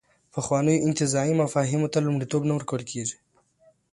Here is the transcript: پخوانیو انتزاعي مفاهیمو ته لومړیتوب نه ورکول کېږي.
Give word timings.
پخوانیو 0.33 0.83
انتزاعي 0.87 1.33
مفاهیمو 1.43 1.91
ته 1.93 1.99
لومړیتوب 2.05 2.41
نه 2.49 2.53
ورکول 2.55 2.83
کېږي. 2.91 3.17